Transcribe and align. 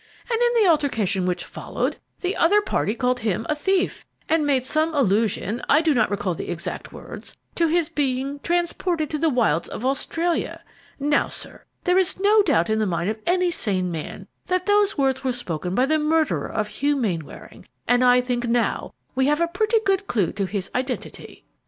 And 0.31 0.39
in 0.41 0.63
the 0.63 0.67
altercation 0.67 1.27
which 1.27 1.43
followed, 1.45 1.97
the 2.21 2.35
other 2.35 2.59
party 2.59 2.95
called 2.95 3.19
him 3.19 3.45
a 3.47 3.53
'thief,' 3.53 4.03
and 4.27 4.47
made 4.47 4.63
some 4.65 4.95
allusion 4.95 5.61
I 5.69 5.81
do 5.81 5.93
not 5.93 6.09
recall 6.09 6.33
the 6.33 6.49
exact 6.49 6.91
words 6.91 7.37
to 7.53 7.67
his 7.67 7.87
being 7.87 8.39
'transported 8.39 9.11
to 9.11 9.19
the 9.19 9.29
wilds 9.29 9.67
of 9.69 9.85
Australia.' 9.85 10.63
Now, 10.99 11.27
sir, 11.27 11.65
there 11.83 11.99
is 11.99 12.19
no 12.19 12.41
doubt 12.41 12.67
in 12.67 12.79
the 12.79 12.87
mind 12.87 13.11
of 13.11 13.19
any 13.27 13.51
sane 13.51 13.91
man 13.91 14.25
that 14.47 14.65
those 14.65 14.97
words 14.97 15.23
were 15.23 15.31
spoken 15.33 15.75
by 15.75 15.85
the 15.85 15.99
murderer 15.99 16.49
of 16.51 16.69
Hugh 16.69 16.95
Mainwaring, 16.95 17.67
and 17.87 18.03
I 18.03 18.21
think 18.21 18.47
now 18.47 18.95
we 19.13 19.27
have 19.27 19.39
a 19.39 19.47
pretty 19.49 19.77
good 19.85 20.07
clue 20.07 20.31
to 20.31 20.45
his 20.47 20.71
identity." 20.73 21.45